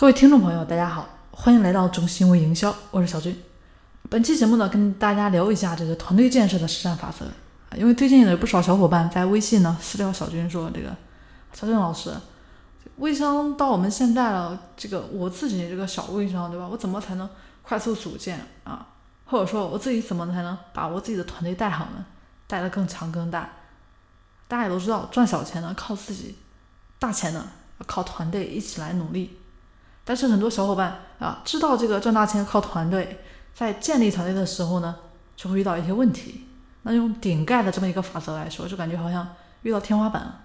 [0.00, 3.36] 各位听众朋友，大家好，欢迎来到中行为营销，我是小军。
[4.08, 7.74] 本期节目呢，跟大家聊一下这个团队建设的实战法则啊。
[7.76, 10.96] 因为最近有不少小伙伴在微信呢私聊小军说，这个
[11.52, 12.14] 小军老师，
[12.98, 16.68] 微商到我们现在了，这个我自己这个小微商，对吧？
[16.68, 17.28] 我怎么才能
[17.62, 18.86] 快速组建啊？
[19.24, 22.06] 或者说我自己怎么才能把我自己的团队带好呢？
[22.46, 23.50] 带得更强更大？
[24.46, 26.36] 大家也都知道，赚小钱呢靠自己，
[27.00, 27.48] 大钱呢
[27.84, 29.36] 靠团队一起来努力。
[30.08, 33.22] 但是很多小伙伴啊，知道这个赚大钱靠团队，
[33.52, 34.96] 在建立团队的时候呢，
[35.36, 36.46] 就会遇到一些问题。
[36.84, 39.28] 那用顶盖的这么一个法则来说，就感觉好像
[39.60, 40.40] 遇到天花板了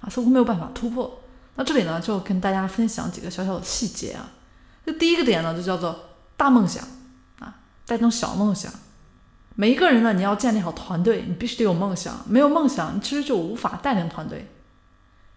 [0.00, 1.20] 啊，似乎没有办法突破。
[1.56, 4.30] 那这里呢，就跟大家分享几个小小的细节啊。
[4.86, 5.94] 这第一个点呢，就叫做
[6.38, 6.82] 大梦想
[7.38, 8.72] 啊，带动小梦想。
[9.56, 12.18] 每一个人呢，你要建立好团队，你必须得有梦想。
[12.26, 14.48] 没有梦想，你其实就无法带领团队。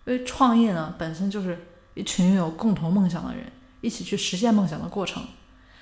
[0.06, 3.52] 因为创业呢，本身就是一群拥有共同梦想的人。
[3.86, 5.24] 一起去实现梦想的过程，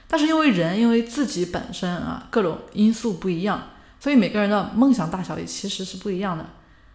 [0.07, 6.45] 但是因为人因为自己本身啊各种因素不一样，所以每个人的梦想大小也其实是不一样的。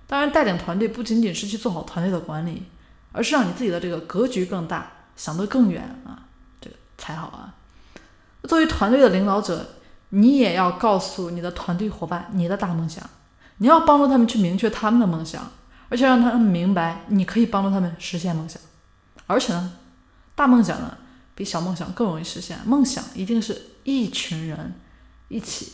[0.06, 2.64] 当然，带领团队不仅仅是去做好团队的管理，
[3.12, 6.28] 而是让你自己的这个格局更大，想得更远啊，
[6.60, 7.54] 这个才好啊。
[8.44, 9.70] 作为团队的领导者，
[10.10, 13.02] 你也要告诉你的团队伙伴你的大梦想，
[13.58, 15.50] 你要帮助他们去明确他们的梦想，
[15.88, 18.60] 而且让他们明白你可以帮助他们实现梦想，
[19.26, 19.72] 而且呢。
[20.38, 20.96] 大梦想呢，
[21.34, 22.56] 比小梦想更容易实现。
[22.64, 24.72] 梦想一定是一群人
[25.26, 25.72] 一起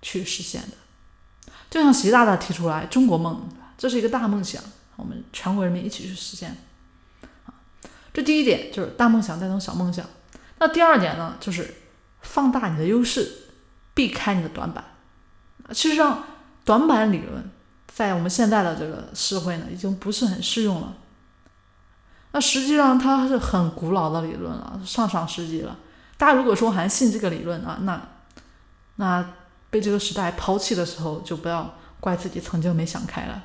[0.00, 4.62] 去实现的，就像习大大提出来“中国梦”，这是一个大梦想，
[4.96, 6.56] 我们全国人民一起去实现。
[7.44, 7.52] 啊，
[8.14, 10.06] 这第一点就是大梦想带动小梦想。
[10.58, 11.74] 那第二点呢，就是
[12.22, 13.30] 放大你的优势，
[13.92, 14.82] 避开你的短板。
[15.68, 16.24] 事实上，
[16.64, 17.50] 短板理论
[17.86, 20.96] 在我们现在的这个社会呢，已经不是很适用了。
[22.30, 25.76] 那实际上它是很古老的理论了，上上世纪了。
[26.18, 28.00] 大家如果说还信这个理论啊，那
[28.96, 29.24] 那
[29.70, 33.44] 被这个时代抛弃的时候，就不要怪自己曾经没想开了。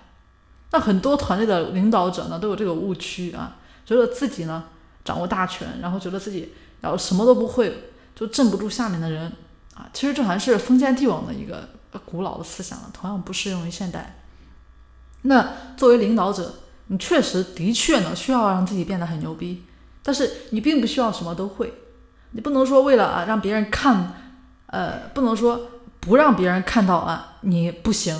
[0.71, 4.65] 那很多团队的领导者呢，都有这个误区啊，觉得自己呢
[5.05, 9.31] 掌握大权，然后觉得自己要什么都不会，就镇不住下面的人
[9.75, 9.87] 啊。
[9.93, 11.69] 其实这还是封建帝王的一个
[12.05, 14.19] 古老的思想了，同样不适用于现代。
[15.21, 15.47] 那
[15.77, 16.55] 作为领导者。
[16.87, 19.63] 你确实的确呢，需要让自己变得很牛逼，
[20.03, 21.73] 但是你并不需要什么都会。
[22.31, 24.13] 你不能说为了啊让别人看，
[24.67, 28.15] 呃，不能说不让别人看到啊你不行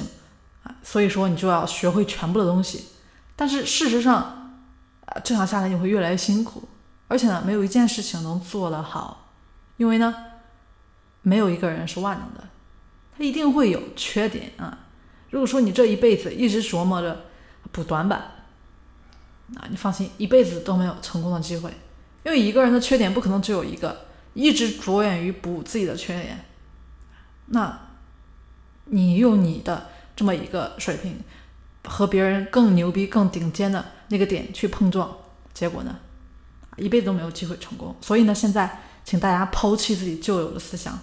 [0.64, 2.86] 啊，所以说你就要学会全部的东西。
[3.36, 4.16] 但是事实上，
[5.06, 6.64] 啊这样下来你会越来越辛苦，
[7.08, 9.32] 而且呢，没有一件事情能做得好，
[9.78, 10.16] 因为呢，
[11.22, 12.48] 没有一个人是万能的，
[13.18, 14.78] 他一定会有缺点啊。
[15.32, 17.26] 如果说你这一辈子一直琢磨着
[17.72, 18.24] 补短板，
[19.56, 21.72] 啊，你放心，一辈子都没有成功的机会，
[22.24, 26.46] 因为一个人的缺点不可能只有一个，一直着眼于补自己的缺点，
[27.48, 27.80] 那，
[28.86, 31.20] 你用你的这么一个水平，
[31.84, 35.16] 和别人更牛逼、更顶尖的那个点去碰撞，
[35.54, 35.96] 结果呢，
[36.78, 37.96] 一辈子都没有机会成功。
[38.02, 40.98] 所以呢，现在请大家抛弃自己旧有的思想。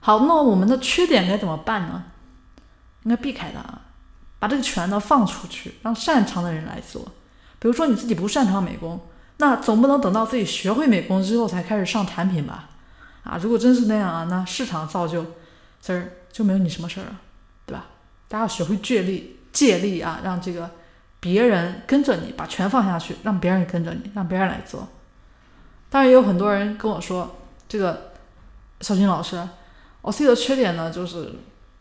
[0.00, 2.04] 好，那我们的缺点该怎么办呢？
[3.04, 3.82] 应该避开它啊，
[4.38, 7.06] 把这个权呢放出去，让擅长的人来做。
[7.62, 9.00] 比如说你自己不擅长美工，
[9.36, 12.70] 那总不能等到自己学会美工之后才开始上产品吧？
[13.22, 15.24] 啊，如果真是那样啊，那市场造就
[15.80, 17.20] 这儿就没有你什么事儿了，
[17.64, 17.86] 对吧？
[18.26, 20.68] 大家要学会借力，借力啊，让这个
[21.20, 24.88] 别人跟着你，把权放下去，让别人跟着你，让别人来做。
[25.88, 27.36] 当然也有很多人跟我说，
[27.68, 28.10] 这个
[28.80, 29.40] 小军老师，
[30.00, 31.32] 我自己的缺点呢，就是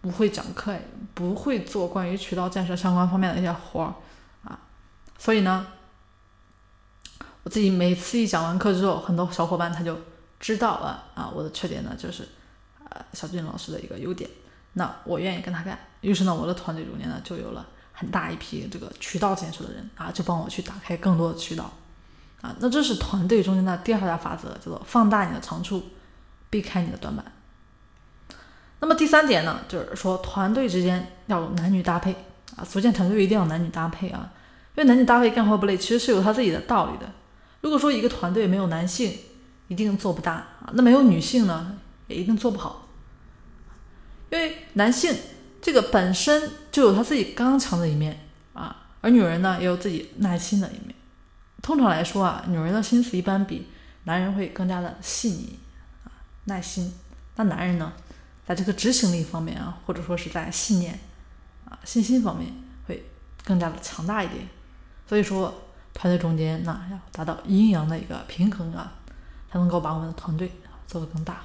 [0.02, 0.76] 不会讲课，
[1.16, 3.96] 不会做关于渠道建设相关方面的一些活儿。
[5.24, 5.68] 所以呢，
[7.44, 9.96] 我自己每次一讲完课之后，很多小伙伴他就
[10.40, 12.28] 知道了啊，我的缺点呢就是，
[12.90, 14.28] 呃，小俊老师的一个优点，
[14.74, 15.78] 那我愿意跟他干。
[16.02, 21.72] 于是呢，我的团队中间呢就有了很大一批这个渠道建设的人啊，就帮我去打开更多的渠道
[22.42, 22.56] 啊。
[22.60, 25.84] 那这是团队中间的第二大法则，叫做放大你的长处，
[26.50, 27.24] 避开你的短板。
[28.80, 32.12] 那么第三点呢，就是说团队之间要男女搭配
[32.56, 34.34] 啊，组建团队一定要男女搭配啊。
[34.82, 37.08] 因为男女搭配干活不累，其实是有他自己的道理的。
[37.62, 39.16] 如果说一个团队没有男性，
[39.68, 42.90] 一定做不大啊；那没有女性呢，也一定做不好。
[44.32, 45.16] 因为男性
[45.62, 50.96] 这个本身就有他自己刚强的一面啊，而女人呢也有自己耐心的一面。
[51.62, 53.68] 通常来说啊，女人的心思一般比
[54.06, 55.60] 男人会更加的细腻
[56.06, 56.10] 啊、
[56.46, 56.92] 耐心。
[57.36, 57.94] 那男人呢，
[58.48, 61.00] 在这个执行力方面啊，或者说是在信念
[61.66, 62.52] 啊、信心方面，
[62.88, 63.06] 会
[63.44, 64.48] 更加的强大一点。
[65.12, 65.54] 所以说，
[65.94, 68.94] 团队中间那要达到阴阳的一个平衡啊。
[69.52, 70.50] 才能够把我们的团队
[70.88, 71.42] 做得更大。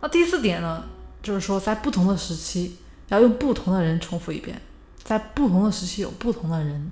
[0.00, 0.82] 那第四点呢，
[1.22, 4.60] 就是说在不同的时期要用不同的人重复一遍，
[5.04, 6.90] 在不同的时期有不同的人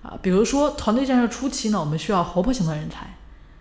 [0.00, 0.16] 啊。
[0.22, 3.16] 比如说团队建设初期呢，我们需要活泼型的人才，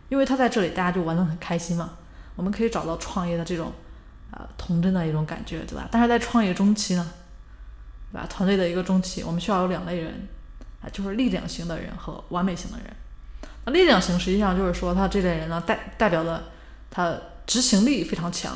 [0.09, 1.93] 因为他在这里大家就玩得很开心嘛，
[2.35, 3.73] 我们可以找到创业的这种
[4.29, 5.89] 啊童真的一种感觉，对吧？
[5.89, 7.11] 但是在创业中期呢，
[8.11, 8.27] 对吧？
[8.29, 10.27] 团队的一个中期，我们需要有两类人
[10.91, 12.87] 就是力量型的人和完美型的人。
[13.65, 16.43] 那力量型实际上就是说，他这类人呢，代代表的
[16.91, 17.15] 他
[17.47, 18.53] 执行力非常强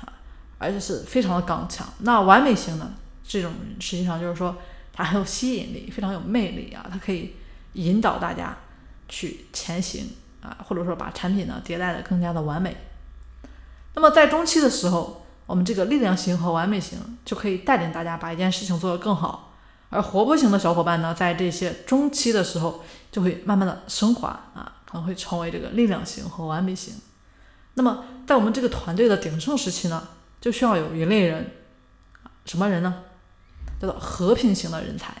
[0.00, 0.12] 啊，
[0.58, 1.86] 而且是非常的刚强。
[2.00, 2.92] 那完美型呢，
[3.26, 4.56] 这种人实际上就是说，
[4.92, 7.34] 他很有吸引力，非常有魅力啊，他可以
[7.72, 8.56] 引导大家
[9.08, 10.10] 去前行
[10.42, 12.76] 啊，或者说把产品呢迭代的更加的完美。
[13.94, 19.47] 那么在中期的时候，我们这个力量型和完美型就可以带领大家把一件事情做得更好。
[19.90, 26.94] 而活泼型的小伙伴呢，在这些中期的时候，就会慢慢的升华啊，可能会成为这个力量型和完美型。
[27.74, 30.08] 那么，在我们这个团队的鼎盛时期呢，
[30.40, 31.52] 就需要有一类人，
[32.44, 33.02] 什么人呢？
[33.80, 35.14] 叫做和平型的人才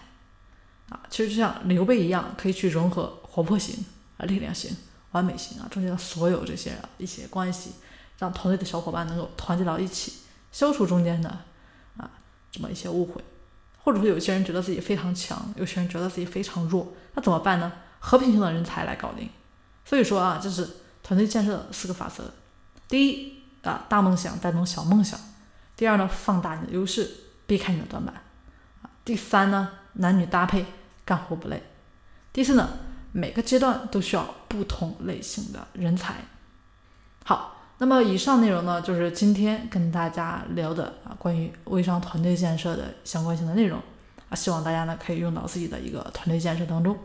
[0.90, 3.84] 啊，其实就像刘备一样，可以去融合活泼型
[4.16, 4.76] 啊、力量型、
[5.12, 7.70] 完美型啊中间的所有这些一些关系，
[8.18, 10.14] 让团队的小伙伴能够团结到一起，
[10.50, 11.28] 消除中间的
[11.96, 12.10] 啊
[12.50, 13.22] 这么一些误会。
[13.88, 17.72] 或者说，有些人觉得自己非常强，有些人觉得自己非常弱，那怎么办呢？
[17.98, 19.26] 和平型的人才来搞定。
[19.82, 20.68] 所以说啊，这是
[21.02, 22.22] 团队建设的四个法则：
[22.86, 25.18] 第一啊，大梦想带动小梦想；
[25.74, 27.10] 第二呢，放大你的优势，
[27.46, 28.14] 避开你的短板；
[28.82, 30.66] 啊，第三呢，男女搭配，
[31.06, 31.56] 干活不累；
[32.30, 32.68] 第四呢，
[33.12, 36.16] 每个阶段都需要不同类型的人才。
[37.24, 37.54] 好。
[37.78, 43.78] 那么以上内容呢，就是今天跟大家聊的啊，关于微商团队建设的相关性的内容
[44.28, 46.96] 啊，希望大家呢可以用到自己的一个团队建设当中。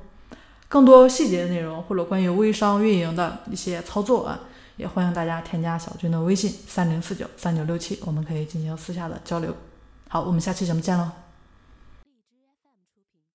[0.67, 4.39] 更多细节的内容或者关于微商运营的一些操作啊，
[4.75, 9.55] 也欢迎大家添加小军的微信三零四九三九六七，我们可以进行私下的交流。
[10.09, 11.22] 好，我们下期节目见喽。